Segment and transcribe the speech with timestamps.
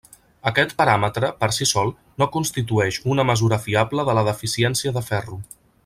[0.51, 1.93] Aquest paràmetre, per si sol,
[2.23, 5.41] no constitueix una mesura fiable de la deficiència de ferro.